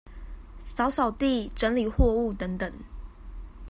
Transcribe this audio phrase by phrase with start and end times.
[0.75, 2.73] 掃掃地、整理貨物等等